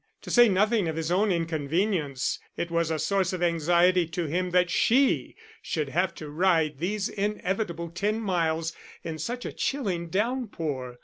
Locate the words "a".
2.89-2.97, 9.45-9.53